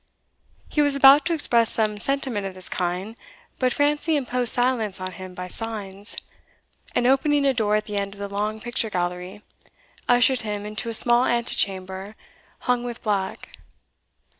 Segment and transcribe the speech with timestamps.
[0.67, 3.15] He was about to express some sentiment of this kind,
[3.59, 6.17] but Francie imposed silence on him by signs,
[6.95, 9.43] and opening a door at the end of the long picture gallery,
[10.09, 12.15] ushered him into a small antechamber
[12.61, 13.55] hung with black.